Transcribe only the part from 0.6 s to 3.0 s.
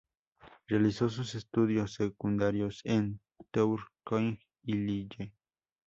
Realizó sus estudios secundarios